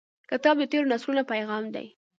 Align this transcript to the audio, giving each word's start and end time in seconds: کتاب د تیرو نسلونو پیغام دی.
کتاب 0.29 0.55
د 0.59 0.63
تیرو 0.71 0.91
نسلونو 0.93 1.23
پیغام 1.31 1.63
دی. 1.75 1.87